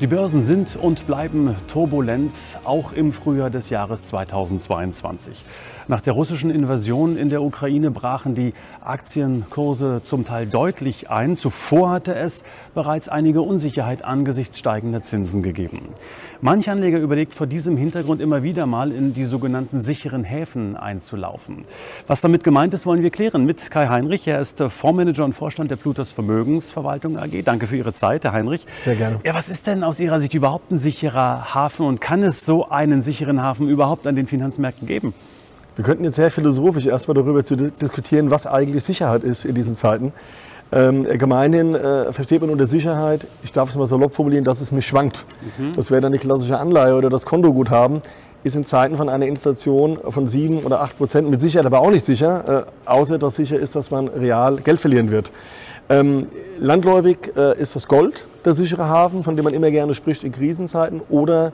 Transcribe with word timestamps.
Die 0.00 0.06
Börsen 0.06 0.40
sind 0.40 0.76
und 0.76 1.06
bleiben 1.06 1.54
turbulent, 1.68 2.32
auch 2.64 2.94
im 2.94 3.12
Frühjahr 3.12 3.50
des 3.50 3.68
Jahres 3.68 4.02
2022. 4.04 5.44
Nach 5.88 6.00
der 6.00 6.14
russischen 6.14 6.50
Invasion 6.50 7.18
in 7.18 7.28
der 7.28 7.42
Ukraine 7.42 7.90
brachen 7.90 8.32
die 8.32 8.54
Aktienkurse 8.80 10.00
zum 10.02 10.24
Teil 10.24 10.46
deutlich 10.46 11.10
ein. 11.10 11.36
Zuvor 11.36 11.90
hatte 11.90 12.14
es 12.14 12.44
bereits 12.74 13.10
einige 13.10 13.42
Unsicherheit 13.42 14.02
angesichts 14.02 14.58
steigender 14.58 15.02
Zinsen 15.02 15.42
gegeben. 15.42 15.90
Manch 16.42 16.70
Anleger 16.70 16.98
überlegt 16.98 17.34
vor 17.34 17.46
diesem 17.46 17.76
Hintergrund 17.76 18.22
immer 18.22 18.42
wieder 18.42 18.64
mal 18.64 18.92
in 18.92 19.12
die 19.12 19.26
sogenannten 19.26 19.80
sicheren 19.80 20.24
Häfen 20.24 20.74
einzulaufen. 20.74 21.66
Was 22.06 22.22
damit 22.22 22.44
gemeint 22.44 22.72
ist, 22.72 22.86
wollen 22.86 23.02
wir 23.02 23.10
klären 23.10 23.44
mit 23.44 23.70
Kai 23.70 23.88
Heinrich. 23.88 24.26
Er 24.26 24.38
ist 24.40 24.62
Fondsmanager 24.62 25.26
und 25.26 25.34
Vorstand 25.34 25.70
der 25.70 25.76
Plutos 25.76 26.12
Vermögensverwaltung 26.12 27.18
AG. 27.18 27.42
Danke 27.44 27.66
für 27.66 27.76
Ihre 27.76 27.92
Zeit, 27.92 28.24
Herr 28.24 28.32
Heinrich. 28.32 28.64
Sehr 28.78 28.96
gerne. 28.96 29.20
Ja, 29.22 29.34
was 29.34 29.50
ist 29.50 29.66
denn 29.66 29.84
aus 29.90 29.98
Ihrer 29.98 30.20
Sicht 30.20 30.34
überhaupt 30.34 30.70
ein 30.70 30.78
sicherer 30.78 31.52
Hafen 31.52 31.84
und 31.84 32.00
kann 32.00 32.22
es 32.22 32.46
so 32.46 32.68
einen 32.68 33.02
sicheren 33.02 33.42
Hafen 33.42 33.68
überhaupt 33.68 34.06
an 34.06 34.14
den 34.14 34.28
Finanzmärkten 34.28 34.86
geben? 34.86 35.12
Wir 35.74 35.84
könnten 35.84 36.04
jetzt 36.04 36.14
sehr 36.14 36.30
philosophisch 36.30 36.86
erstmal 36.86 37.16
darüber 37.16 37.44
zu 37.44 37.56
diskutieren, 37.56 38.30
was 38.30 38.46
eigentlich 38.46 38.84
Sicherheit 38.84 39.24
ist 39.24 39.44
in 39.44 39.56
diesen 39.56 39.74
Zeiten. 39.74 40.12
Ähm, 40.70 41.02
gemeinhin 41.18 41.74
äh, 41.74 42.12
versteht 42.12 42.40
man 42.40 42.50
unter 42.50 42.68
Sicherheit, 42.68 43.26
ich 43.42 43.50
darf 43.50 43.70
es 43.70 43.74
mal 43.74 43.88
salopp 43.88 44.14
formulieren, 44.14 44.44
dass 44.44 44.60
es 44.60 44.70
mich 44.70 44.86
schwankt. 44.86 45.24
Mhm. 45.58 45.72
Das 45.72 45.90
wäre 45.90 46.00
dann 46.00 46.12
die 46.12 46.18
klassische 46.18 46.56
Anleihe 46.56 46.94
oder 46.94 47.10
das 47.10 47.26
Kontoguthaben. 47.26 48.00
Ist 48.42 48.56
in 48.56 48.64
Zeiten 48.64 48.96
von 48.96 49.08
einer 49.08 49.26
Inflation 49.26 49.98
von 50.08 50.28
7 50.28 50.64
oder 50.64 50.80
8 50.80 50.96
Prozent 50.96 51.30
mit 51.30 51.40
Sicherheit 51.40 51.66
aber 51.66 51.80
auch 51.80 51.90
nicht 51.90 52.04
sicher, 52.04 52.66
äh, 52.66 52.90
außer 52.90 53.18
dass 53.18 53.36
sicher 53.36 53.58
ist, 53.58 53.76
dass 53.76 53.90
man 53.90 54.08
real 54.08 54.56
Geld 54.56 54.80
verlieren 54.80 55.10
wird. 55.10 55.30
Ähm, 55.90 56.28
landläufig 56.58 57.18
äh, 57.36 57.60
ist 57.60 57.76
das 57.76 57.88
Gold 57.88 58.26
der 58.44 58.54
sichere 58.54 58.88
Hafen, 58.88 59.22
von 59.24 59.36
dem 59.36 59.44
man 59.44 59.52
immer 59.52 59.70
gerne 59.70 59.94
spricht 59.94 60.24
in 60.24 60.32
Krisenzeiten, 60.32 61.02
oder 61.08 61.52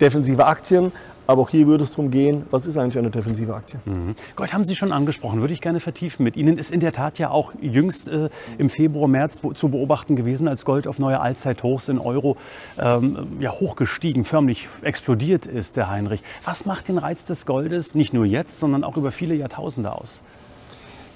defensive 0.00 0.44
Aktien. 0.44 0.92
Aber 1.26 1.42
auch 1.42 1.50
hier 1.50 1.66
würde 1.66 1.84
es 1.84 1.90
darum 1.90 2.10
gehen, 2.10 2.46
was 2.50 2.66
ist 2.66 2.76
eigentlich 2.76 2.98
eine 2.98 3.10
defensive 3.10 3.54
Aktie? 3.54 3.80
Mhm. 3.84 4.14
Gold 4.36 4.52
haben 4.52 4.64
Sie 4.64 4.76
schon 4.76 4.92
angesprochen, 4.92 5.40
würde 5.40 5.52
ich 5.52 5.60
gerne 5.60 5.80
vertiefen 5.80 6.22
mit 6.22 6.36
Ihnen. 6.36 6.56
Ist 6.56 6.70
in 6.70 6.80
der 6.80 6.92
Tat 6.92 7.18
ja 7.18 7.30
auch 7.30 7.52
jüngst 7.60 8.08
äh, 8.08 8.28
im 8.58 8.70
Februar, 8.70 9.08
März 9.08 9.40
zu 9.54 9.68
beobachten 9.68 10.14
gewesen, 10.14 10.46
als 10.46 10.64
Gold 10.64 10.86
auf 10.86 10.98
neue 10.98 11.20
Allzeithochs 11.20 11.88
in 11.88 11.98
Euro 11.98 12.36
ähm, 12.78 13.38
ja, 13.40 13.50
hochgestiegen, 13.50 14.24
förmlich 14.24 14.68
explodiert 14.82 15.46
ist, 15.46 15.76
der 15.76 15.90
Heinrich. 15.90 16.22
Was 16.44 16.64
macht 16.64 16.88
den 16.88 16.98
Reiz 16.98 17.24
des 17.24 17.44
Goldes 17.44 17.94
nicht 17.94 18.14
nur 18.14 18.24
jetzt, 18.24 18.58
sondern 18.58 18.84
auch 18.84 18.96
über 18.96 19.10
viele 19.10 19.34
Jahrtausende 19.34 19.92
aus? 19.92 20.22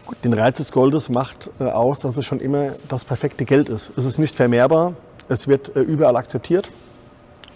Gut, 0.06 0.16
den 0.24 0.32
Reiz 0.32 0.56
des 0.56 0.72
Goldes 0.72 1.08
macht 1.08 1.50
äh, 1.60 1.64
aus, 1.64 2.00
dass 2.00 2.16
es 2.16 2.26
schon 2.26 2.40
immer 2.40 2.70
das 2.88 3.04
perfekte 3.04 3.44
Geld 3.44 3.68
ist. 3.68 3.92
Es 3.96 4.04
ist 4.04 4.18
nicht 4.18 4.34
vermehrbar, 4.34 4.94
es 5.28 5.46
wird 5.46 5.76
äh, 5.76 5.80
überall 5.82 6.16
akzeptiert 6.16 6.68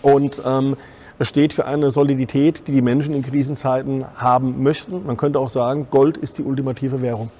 und 0.03 0.41
ähm, 0.47 0.77
es 1.19 1.29
steht 1.29 1.53
für 1.53 1.65
eine 1.67 1.93
Solidität, 1.93 2.67
die 2.67 2.73
die 2.73 2.83
Menschen 2.83 3.15
in 3.15 3.23
Krisenzeiten 3.23 4.05
haben 4.17 4.63
möchten. 4.63 5.07
Man 5.07 5.17
könnte 5.17 5.39
auch 5.39 5.51
sagen, 5.51 5.87
Gold 5.91 6.17
ist 6.17 6.39
die 6.39 6.43
ultimative 6.43 7.03
Währung. 7.03 7.31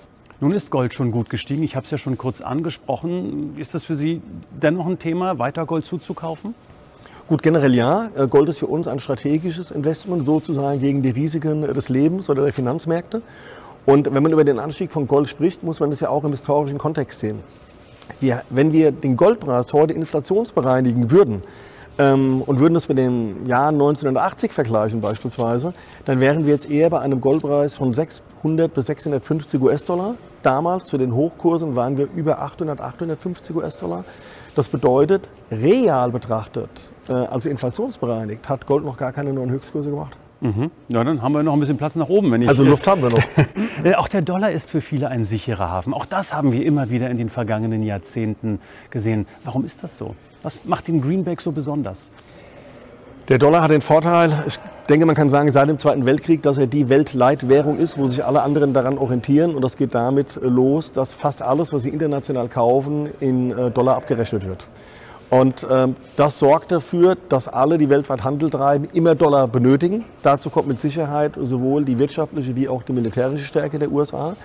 Nun 0.41 0.53
ist 0.53 0.71
Gold 0.71 0.95
schon 0.95 1.11
gut 1.11 1.29
gestiegen. 1.29 1.63
Ich 1.65 1.75
habe 1.75 1.85
es 1.85 1.91
ja 1.91 1.99
schon 1.99 2.17
kurz 2.17 2.41
angesprochen. 2.41 3.57
Ist 3.57 3.75
das 3.75 3.85
für 3.85 3.97
Sie 3.97 4.23
dennoch 4.51 4.87
ein 4.87 4.99
Thema, 4.99 5.39
weiter 5.41 5.67
Gold 5.67 5.87
zuzukaufen? 5.87 6.55
Gut, 7.27 7.43
generell 7.43 7.75
ja. 7.75 8.11
Äh, 8.17 8.29
Gold 8.29 8.49
ist 8.49 8.59
für 8.59 8.67
uns 8.67 8.87
ein 8.87 9.01
strategisches 9.01 9.71
Investment, 9.71 10.25
sozusagen 10.27 10.81
gegen 10.81 11.03
die 11.03 11.11
Risiken 11.11 11.63
des 11.63 11.89
Lebens 11.89 12.31
oder 12.31 12.45
der 12.45 12.53
Finanzmärkte. 12.53 13.23
Und 13.87 14.13
wenn 14.15 14.23
man 14.23 14.33
über 14.33 14.45
den 14.45 14.59
Anstieg 14.59 14.93
von 14.93 15.09
Gold 15.09 15.29
spricht, 15.29 15.63
muss 15.63 15.81
man 15.81 15.91
das 15.91 16.01
ja 16.01 16.11
auch 16.11 16.23
im 16.23 16.31
historischen 16.31 16.79
Kontext 16.79 17.19
sehen. 17.19 17.41
Wir, 18.21 18.43
wenn 18.51 18.73
wir 18.73 18.93
den 18.93 19.17
Goldpreis 19.17 19.73
heute 19.73 19.95
inflationsbereinigen 19.95 21.11
würden, 21.11 21.43
ähm, 21.99 22.43
und 22.43 22.59
würden 22.59 22.75
das 22.75 22.89
mit 22.89 22.99
dem 22.99 23.47
Jahr 23.47 23.69
1980 23.69 24.53
vergleichen 24.53 25.01
beispielsweise, 25.01 25.75
dann 26.05 26.21
wären 26.21 26.47
wir 26.47 26.53
jetzt 26.53 26.71
eher 26.71 26.91
bei 26.91 27.01
einem 27.01 27.21
Goldpreis 27.21 27.77
von 27.77 27.93
600 27.93 28.73
bis 28.73 28.87
650 28.87 29.61
US-Dollar. 29.61 30.15
Damals 30.43 30.87
zu 30.87 30.99
den 30.99 31.15
Hochkursen 31.15 31.77
waren 31.77 31.97
wir 31.97 32.09
über 32.15 32.41
800, 32.41 32.81
850 32.81 33.57
US-Dollar. 33.57 34.05
Das 34.55 34.69
bedeutet, 34.69 35.29
real 35.51 36.11
betrachtet, 36.11 36.93
äh, 37.09 37.13
also 37.13 37.49
inflationsbereinigt, 37.49 38.49
hat 38.49 38.67
Gold 38.67 38.85
noch 38.85 38.97
gar 38.97 39.13
keine 39.13 39.33
neuen 39.33 39.51
Höchstkurse 39.51 39.91
gemacht. 39.91 40.17
Mhm. 40.45 40.71
Ja, 40.93 41.03
dann 41.03 41.23
haben 41.23 41.33
wir 41.33 41.43
noch 41.43 41.55
ein 41.55 41.61
bisschen 41.61 41.79
Platz 41.79 41.97
nach 41.97 42.11
oben. 42.11 42.31
Wenn 42.31 42.43
ich 42.43 42.49
also 42.51 42.65
Luft 42.65 42.87
haben 42.87 43.03
wir 43.03 43.11
noch. 43.11 43.23
Äh, 43.83 43.97
auch 43.97 44.09
der 44.09 44.23
Dollar 44.23 44.51
ist 44.51 44.71
für 44.71 44.81
viele 44.81 45.09
ein 45.09 45.25
sicherer 45.25 45.69
Hafen. 45.69 45.93
Auch 45.93 46.07
das 46.07 46.33
haben 46.33 46.53
wir 46.53 46.65
immer 46.65 46.89
wieder 46.89 47.11
in 47.11 47.19
den 47.19 47.29
vergangenen 47.29 47.83
Jahrzehnten 47.83 48.61
gesehen. 48.89 49.27
Warum 49.45 49.65
ist 49.65 49.83
das 49.83 49.99
so? 49.99 50.15
Was 50.43 50.65
macht 50.65 50.89
den 50.89 51.03
Greenback 51.03 51.43
so 51.43 51.53
besonders? 51.53 52.11
Der 53.29 53.39
Dollar 53.39 53.63
hat 53.63 53.71
den 53.71 53.83
Vorteil, 53.83 54.33
ich 54.47 54.59
denke, 54.89 55.05
man 55.07 55.17
kann 55.17 55.29
sagen, 55.29 55.51
seit 55.51 55.69
dem 55.69 55.79
Zweiten 55.79 56.07
Weltkrieg, 56.07 56.43
dass 56.43 56.57
er 56.57 56.67
die 56.67 56.89
Weltleitwährung 56.89 57.79
ist, 57.79 57.99
wo 57.99 58.07
sich 58.07 58.25
alle 58.25 58.43
anderen 58.43 58.73
daran 58.73 58.97
orientieren. 58.97 59.55
Und 59.55 59.63
das 59.63 59.77
geht 59.77 59.95
damit 59.95 60.39
los, 60.41 60.93
dass 60.93 61.13
fast 61.15 61.43
alles, 61.43 61.73
was 61.73 61.83
sie 61.83 61.91
international 61.91 62.49
kaufen, 62.49 63.09
in 63.21 63.51
äh, 63.51 63.71
Dollar 63.71 63.97
abgerechnet 63.97 64.47
wird. 64.47 64.67
Und 65.35 65.67
ähm, 65.69 65.97
das 66.17 66.39
sorgt 66.39 66.71
dafür, 66.71 67.17
dass 67.29 67.49
alle, 67.49 67.77
die 67.77 67.91
weltweit 67.91 68.23
Handel 68.23 68.51
treiben, 68.51 68.85
immer 68.93 69.17
Dollar 69.17 69.49
benötigen. 69.49 70.05
Dazu 70.23 70.49
kommt 70.49 70.69
mit 70.69 70.81
Sicherheit 70.81 71.33
sowohl 71.41 71.85
die 71.85 71.99
wirtschaftliche 71.99 72.55
wie 72.55 72.69
auch 72.69 72.85
die 72.85 72.93
militärische 72.93 73.45
Stärke 73.45 73.81
der 73.81 73.91
USA. 73.91 74.37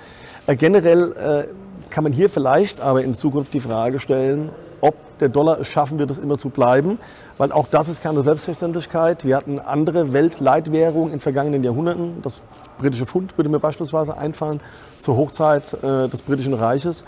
Äh, 0.47 0.55
generell 0.55 1.11
äh, 1.11 1.91
kann 1.91 2.03
man 2.03 2.11
hier 2.11 2.27
vielleicht 2.27 2.81
aber 2.81 3.03
in 3.03 3.13
Zukunft 3.13 3.53
die 3.53 3.59
Frage 3.59 3.99
stellen, 3.99 4.49
ob 4.81 4.95
der 5.19 5.29
Dollar 5.29 5.59
es 5.59 5.67
schaffen 5.67 5.99
wird, 5.99 6.09
es 6.09 6.17
immer 6.17 6.39
zu 6.39 6.49
bleiben. 6.49 6.97
Weil 7.37 7.51
auch 7.51 7.67
das 7.69 7.87
ist 7.87 8.01
keine 8.01 8.23
Selbstverständlichkeit. 8.23 9.23
Wir 9.23 9.37
hatten 9.37 9.59
andere 9.59 10.11
Weltleitwährungen 10.11 11.13
in 11.13 11.19
vergangenen 11.19 11.63
Jahrhunderten. 11.63 12.23
Das 12.23 12.41
britische 12.79 13.05
Pfund 13.05 13.37
würde 13.37 13.51
mir 13.51 13.59
beispielsweise 13.59 14.17
einfallen 14.17 14.59
zur 14.99 15.17
Hochzeit 15.17 15.71
äh, 15.83 16.07
des 16.07 16.23
britischen 16.23 16.55
Reiches. 16.55 17.03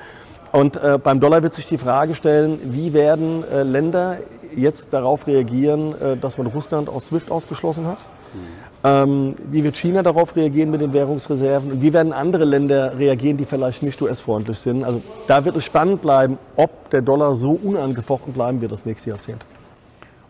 Und 0.51 0.75
äh, 0.75 0.99
beim 1.01 1.19
Dollar 1.19 1.43
wird 1.43 1.53
sich 1.53 1.67
die 1.67 1.77
Frage 1.77 2.13
stellen, 2.15 2.59
wie 2.73 2.93
werden 2.93 3.43
äh, 3.49 3.63
Länder 3.63 4.17
jetzt 4.53 4.91
darauf 4.91 5.27
reagieren, 5.27 5.95
äh, 6.01 6.17
dass 6.17 6.37
man 6.37 6.47
Russland 6.47 6.89
aus 6.89 7.07
SWIFT 7.07 7.31
ausgeschlossen 7.31 7.87
hat? 7.87 7.99
Mhm. 8.33 8.39
Ähm, 8.83 9.35
wie 9.51 9.63
wird 9.63 9.75
China 9.75 10.01
darauf 10.01 10.35
reagieren 10.35 10.71
mit 10.71 10.81
den 10.81 10.91
Währungsreserven? 10.91 11.71
Und 11.71 11.81
wie 11.81 11.93
werden 11.93 12.13
andere 12.13 12.45
Länder 12.45 12.97
reagieren, 12.97 13.37
die 13.37 13.45
vielleicht 13.45 13.83
nicht 13.83 14.01
US-freundlich 14.01 14.59
sind? 14.59 14.83
Also 14.83 15.01
da 15.27 15.45
wird 15.45 15.55
es 15.55 15.63
spannend 15.63 16.01
bleiben, 16.01 16.37
ob 16.55 16.89
der 16.89 17.01
Dollar 17.01 17.35
so 17.35 17.51
unangefochten 17.51 18.33
bleiben 18.33 18.59
wird 18.59 18.71
das 18.71 18.85
nächste 18.85 19.11
Jahrzehnt. 19.11 19.45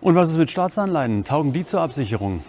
Und 0.02 0.16
was 0.16 0.30
ist 0.30 0.38
mit 0.38 0.52
Staatsanleihen? 0.52 1.24
Taugen 1.24 1.54
die 1.54 1.64
zur 1.64 1.82
Absicherung? 1.82 2.42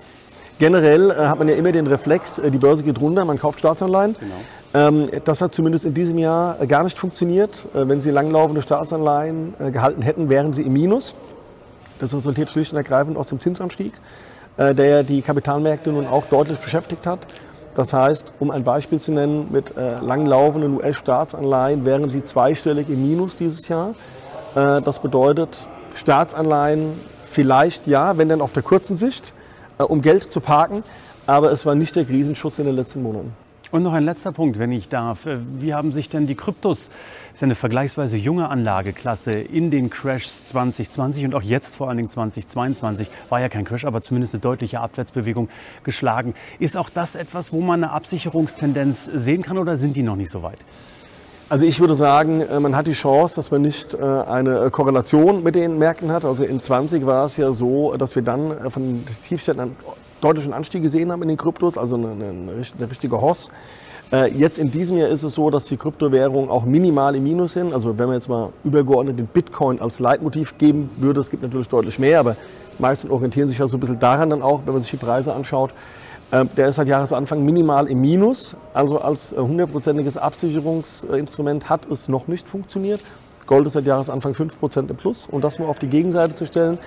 Generell 0.58 1.10
äh, 1.10 1.14
hat 1.14 1.38
man 1.38 1.48
ja 1.48 1.54
immer 1.54 1.72
den 1.72 1.86
Reflex, 1.86 2.38
äh, 2.38 2.50
die 2.50 2.58
Börse 2.58 2.82
geht 2.82 3.00
runter, 3.00 3.24
man 3.24 3.38
kauft 3.38 3.60
Staatsanleihen. 3.60 4.16
Genau. 4.18 4.34
Ähm, 4.74 5.10
das 5.24 5.40
hat 5.42 5.52
zumindest 5.52 5.84
in 5.84 5.94
diesem 5.94 6.18
Jahr 6.18 6.60
äh, 6.60 6.66
gar 6.66 6.82
nicht 6.84 6.98
funktioniert. 6.98 7.66
Äh, 7.74 7.88
wenn 7.88 8.00
Sie 8.00 8.10
langlaufende 8.10 8.62
Staatsanleihen 8.62 9.54
äh, 9.58 9.70
gehalten 9.70 10.02
hätten, 10.02 10.28
wären 10.28 10.52
sie 10.52 10.62
im 10.62 10.72
Minus. 10.72 11.14
Das 12.00 12.14
resultiert 12.14 12.50
schlicht 12.50 12.72
und 12.72 12.78
ergreifend 12.78 13.16
aus 13.16 13.28
dem 13.28 13.38
Zinsanstieg, 13.38 13.92
der 14.56 15.04
die 15.04 15.22
Kapitalmärkte 15.22 15.90
nun 15.90 16.08
auch 16.08 16.24
deutlich 16.26 16.58
beschäftigt 16.58 17.06
hat. 17.06 17.20
Das 17.76 17.92
heißt, 17.92 18.26
um 18.40 18.50
ein 18.50 18.64
Beispiel 18.64 19.00
zu 19.00 19.12
nennen, 19.12 19.46
mit 19.52 19.72
langlaufenden 19.76 20.74
US-Staatsanleihen 20.74 21.84
wären 21.84 22.10
sie 22.10 22.24
zweistellig 22.24 22.88
im 22.88 23.08
Minus 23.08 23.36
dieses 23.36 23.68
Jahr. 23.68 23.94
Das 24.54 24.98
bedeutet, 24.98 25.68
Staatsanleihen 25.94 27.00
vielleicht 27.26 27.86
ja, 27.86 28.18
wenn 28.18 28.28
dann 28.28 28.40
auf 28.40 28.52
der 28.52 28.64
kurzen 28.64 28.96
Sicht, 28.96 29.32
um 29.78 30.02
Geld 30.02 30.32
zu 30.32 30.40
parken, 30.40 30.82
aber 31.28 31.52
es 31.52 31.64
war 31.64 31.76
nicht 31.76 31.94
der 31.94 32.04
Krisenschutz 32.04 32.58
in 32.58 32.64
den 32.64 32.74
letzten 32.74 33.00
Monaten. 33.00 33.32
Und 33.72 33.84
noch 33.84 33.94
ein 33.94 34.04
letzter 34.04 34.32
Punkt, 34.32 34.58
wenn 34.58 34.70
ich 34.70 34.90
darf. 34.90 35.24
Äh, 35.24 35.38
wie 35.44 35.72
haben 35.72 35.92
sich 35.92 36.10
denn 36.10 36.26
die 36.26 36.34
Kryptos, 36.34 36.90
ist 37.32 37.40
ja 37.40 37.46
eine 37.46 37.54
vergleichsweise 37.54 38.18
junge 38.18 38.50
Anlageklasse, 38.50 39.30
in 39.32 39.70
den 39.70 39.88
Crashs 39.88 40.44
2020 40.44 41.24
und 41.24 41.34
auch 41.34 41.40
jetzt 41.40 41.76
vor 41.76 41.88
allen 41.88 41.96
Dingen 41.96 42.10
2022, 42.10 43.08
war 43.30 43.40
ja 43.40 43.48
kein 43.48 43.64
Crash, 43.64 43.86
aber 43.86 44.02
zumindest 44.02 44.34
eine 44.34 44.42
deutliche 44.42 44.80
Abwärtsbewegung 44.80 45.48
geschlagen. 45.84 46.34
Ist 46.58 46.76
auch 46.76 46.90
das 46.90 47.14
etwas, 47.14 47.50
wo 47.50 47.62
man 47.62 47.82
eine 47.82 47.94
Absicherungstendenz 47.94 49.06
sehen 49.06 49.42
kann 49.42 49.56
oder 49.56 49.78
sind 49.78 49.96
die 49.96 50.02
noch 50.02 50.16
nicht 50.16 50.30
so 50.30 50.42
weit? 50.42 50.58
Also 51.48 51.64
ich 51.64 51.80
würde 51.80 51.94
sagen, 51.94 52.42
äh, 52.42 52.60
man 52.60 52.76
hat 52.76 52.86
die 52.86 52.92
Chance, 52.92 53.36
dass 53.36 53.50
man 53.50 53.62
nicht 53.62 53.94
äh, 53.94 54.02
eine 54.02 54.70
Korrelation 54.70 55.42
mit 55.42 55.54
den 55.54 55.78
Märkten 55.78 56.12
hat. 56.12 56.26
Also 56.26 56.44
in 56.44 56.60
20 56.60 57.06
war 57.06 57.24
es 57.24 57.38
ja 57.38 57.52
so, 57.52 57.96
dass 57.96 58.16
wir 58.16 58.22
dann 58.22 58.70
von 58.70 58.82
den 58.82 59.06
Tiefständen 59.26 59.62
einen 59.62 59.76
deutlichen 60.22 60.52
Anstieg 60.52 60.82
gesehen 60.82 61.12
haben 61.12 61.22
in 61.22 61.28
den 61.28 61.36
Kryptos, 61.36 61.76
also 61.76 61.96
eine, 61.96 62.12
eine, 62.12 62.30
eine 62.30 62.90
richtige 62.90 63.20
Hoss. 63.20 63.50
Äh, 64.12 64.30
jetzt 64.36 64.58
in 64.58 64.70
diesem 64.70 64.98
Jahr 64.98 65.08
ist 65.08 65.22
es 65.22 65.34
so, 65.34 65.50
dass 65.50 65.64
die 65.64 65.76
Kryptowährungen 65.76 66.50
auch 66.50 66.64
minimal 66.64 67.16
im 67.16 67.24
Minus 67.24 67.54
sind. 67.54 67.72
Also 67.72 67.98
wenn 67.98 68.06
man 68.06 68.16
jetzt 68.16 68.28
mal 68.28 68.50
übergeordnet 68.62 69.18
den 69.18 69.26
Bitcoin 69.26 69.80
als 69.80 70.00
Leitmotiv 70.00 70.58
geben 70.58 70.90
würde, 70.98 71.20
es 71.20 71.30
gibt 71.30 71.42
natürlich 71.42 71.68
deutlich 71.68 71.98
mehr, 71.98 72.20
aber 72.20 72.36
die 72.78 72.82
meisten 72.82 73.10
orientieren 73.10 73.48
sich 73.48 73.58
ja 73.58 73.66
so 73.66 73.76
ein 73.78 73.80
bisschen 73.80 73.98
daran 73.98 74.30
dann 74.30 74.42
auch, 74.42 74.60
wenn 74.64 74.74
man 74.74 74.82
sich 74.82 74.90
die 74.90 74.98
Preise 74.98 75.32
anschaut. 75.32 75.70
Ähm, 76.30 76.48
der 76.56 76.68
ist 76.68 76.76
seit 76.76 76.88
Jahresanfang 76.88 77.44
minimal 77.44 77.88
im 77.88 78.00
Minus. 78.00 78.54
Also 78.74 79.00
als 79.00 79.32
äh, 79.32 79.36
hundertprozentiges 79.36 80.16
Absicherungsinstrument 80.16 81.70
hat 81.70 81.90
es 81.90 82.08
noch 82.08 82.28
nicht 82.28 82.48
funktioniert. 82.48 83.00
Gold 83.46 83.66
ist 83.66 83.72
seit 83.72 83.86
Jahresanfang 83.86 84.32
5% 84.32 84.90
im 84.90 84.96
Plus. 84.96 85.26
Und 85.30 85.42
das 85.42 85.58
mal 85.58 85.66
auf 85.66 85.78
die 85.78 85.88
Gegenseite 85.88 86.34
zu 86.34 86.46
stellen. 86.46 86.78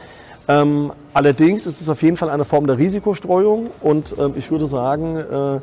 Ähm, 0.48 0.92
allerdings 1.14 1.66
ist 1.66 1.82
es 1.82 1.90
auf 1.90 2.02
jeden 2.04 2.18
Fall 2.18 2.30
eine 2.30 2.46
Form 2.46 2.68
der 2.68 2.78
Risikostreuung. 2.78 3.70
Und 3.82 4.14
ähm, 4.20 4.34
ich 4.38 4.52
würde 4.52 4.68
sagen, 4.68 5.18
äh, 5.18 5.60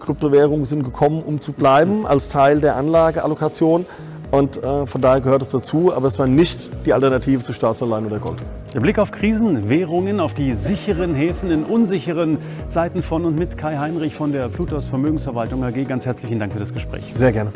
Kryptowährungen 0.00 0.66
sind 0.66 0.84
gekommen, 0.84 1.22
um 1.24 1.40
zu 1.40 1.52
bleiben, 1.52 2.06
als 2.06 2.28
Teil 2.28 2.60
der 2.60 2.76
Anlageallokation. 2.76 3.86
Und 4.30 4.62
äh, 4.62 4.86
von 4.86 5.00
daher 5.00 5.20
gehört 5.22 5.40
es 5.40 5.50
dazu, 5.50 5.92
aber 5.94 6.06
es 6.06 6.18
war 6.18 6.26
nicht 6.26 6.68
die 6.84 6.92
Alternative 6.92 7.42
zu 7.42 7.54
Staatsanleihen 7.54 8.06
oder 8.06 8.18
Gold. 8.18 8.38
Der 8.74 8.80
Blick 8.80 8.98
auf 8.98 9.10
Krisen, 9.10 9.70
Währungen, 9.70 10.20
auf 10.20 10.34
die 10.34 10.54
sicheren 10.54 11.14
Häfen 11.14 11.50
in 11.50 11.64
unsicheren 11.64 12.36
Zeiten 12.68 13.02
von 13.02 13.24
und 13.24 13.38
mit 13.38 13.56
Kai 13.56 13.78
Heinrich 13.78 14.14
von 14.14 14.32
der 14.32 14.48
Plutos 14.48 14.86
Vermögensverwaltung 14.88 15.64
AG. 15.64 15.88
Ganz 15.88 16.04
herzlichen 16.04 16.38
Dank 16.38 16.52
für 16.52 16.58
das 16.58 16.74
Gespräch. 16.74 17.04
Sehr 17.16 17.32
gerne. 17.32 17.50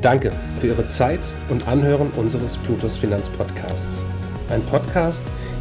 Danke 0.00 0.30
für 0.60 0.68
Ihre 0.68 0.86
Zeit 0.86 1.20
und 1.48 1.66
Anhören 1.66 2.12
unseres 2.16 2.56
Plutos 2.58 2.96
Finanzpodcasts. 2.96 4.04
Ein 4.50 4.62
Podcast, 4.66 5.24